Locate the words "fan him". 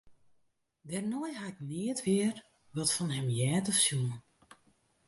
2.95-3.29